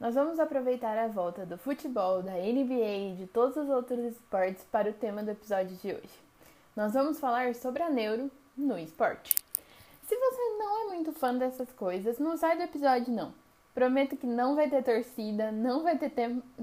[0.00, 4.64] Nós vamos aproveitar a volta do futebol, da NBA e de todos os outros esportes
[4.70, 6.20] para o tema do episódio de hoje.
[6.76, 9.34] Nós vamos falar sobre a neuro no esporte.
[10.06, 13.34] Se você não é muito fã dessas coisas, não sai do episódio não.
[13.74, 16.12] Prometo que não vai ter torcida, não vai ter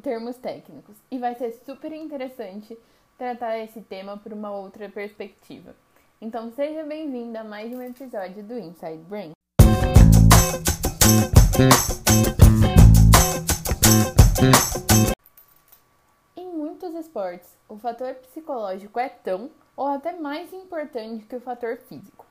[0.02, 2.77] termos técnicos e vai ser super interessante
[3.17, 5.76] tratar esse tema por uma outra perspectiva.
[6.22, 9.34] Então seja bem-vindo a mais um episódio do Inside Brain.
[17.16, 22.26] Esportes, o fator psicológico é tão ou até mais importante que o fator físico.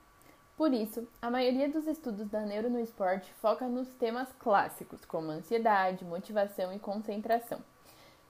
[0.58, 5.30] Por isso, a maioria dos estudos da neuro no esporte foca nos temas clássicos, como
[5.30, 7.60] ansiedade, motivação e concentração.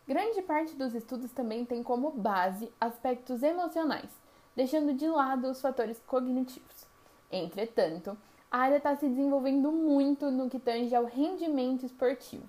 [0.06, 4.10] Grande parte dos estudos também tem como base aspectos emocionais,
[4.54, 6.86] deixando de lado os fatores cognitivos.
[7.32, 8.16] Entretanto,
[8.48, 12.48] a área está se desenvolvendo muito no que tange ao rendimento esportivo,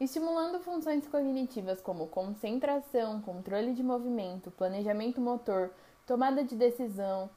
[0.00, 5.70] estimulando funções cognitivas como concentração, controle de movimento, planejamento motor,
[6.06, 7.30] tomada de decisão,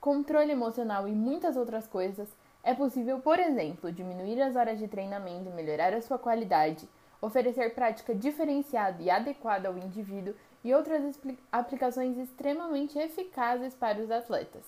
[0.00, 2.28] controle emocional e muitas outras coisas.
[2.62, 6.88] É possível, por exemplo, diminuir as horas de treinamento e melhorar a sua qualidade,
[7.20, 10.34] oferecer prática diferenciada e adequada ao indivíduo
[10.64, 11.18] e outras
[11.50, 14.64] aplicações extremamente eficazes para os atletas.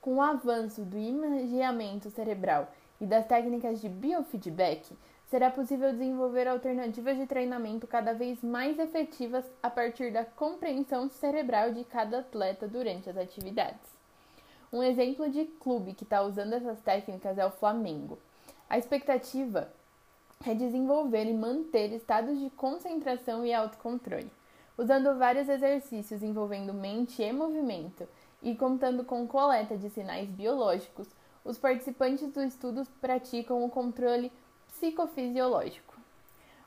[0.00, 2.68] Com o avanço do imageamento cerebral
[3.00, 4.96] e das técnicas de biofeedback,
[5.28, 11.72] será possível desenvolver alternativas de treinamento cada vez mais efetivas a partir da compreensão cerebral
[11.72, 13.98] de cada atleta durante as atividades.
[14.72, 18.18] Um exemplo de clube que está usando essas técnicas é o Flamengo.
[18.70, 19.70] A expectativa
[20.46, 24.30] é desenvolver e manter estados de concentração e autocontrole,
[24.78, 28.08] usando vários exercícios envolvendo mente e movimento
[28.42, 31.08] e contando com coleta de sinais biológicos.
[31.44, 34.30] Os participantes do estudo praticam o controle
[34.78, 35.96] psicofisiológico.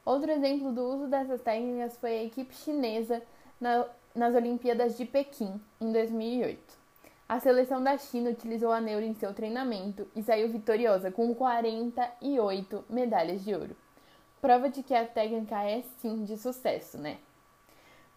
[0.04, 3.22] Outro exemplo do uso dessas técnicas foi a equipe chinesa
[3.60, 6.82] na, nas Olimpíadas de Pequim, em 2008.
[7.30, 12.84] A seleção da China utilizou a neuro em seu treinamento e saiu vitoriosa com 48
[12.90, 13.76] medalhas de ouro.
[14.42, 17.20] Prova de que a técnica é sim de sucesso, né?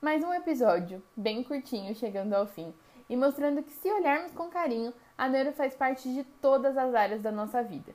[0.00, 2.74] Mais um episódio, bem curtinho, chegando ao fim,
[3.08, 7.22] e mostrando que se olharmos com carinho, a neuro faz parte de todas as áreas
[7.22, 7.94] da nossa vida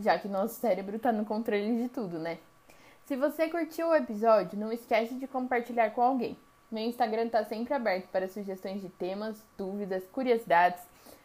[0.00, 2.38] já que nosso cérebro está no controle de tudo, né?
[3.06, 6.36] Se você curtiu o episódio, não esquece de compartilhar com alguém.
[6.70, 10.82] Meu Instagram está sempre aberto para sugestões de temas, dúvidas, curiosidades.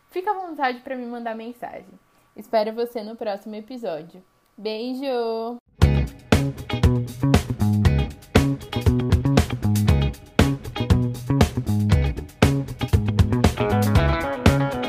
[0.09, 1.99] Fica à vontade para me mandar mensagem.
[2.35, 4.23] Espero você no próximo episódio.
[4.57, 5.57] Beijo!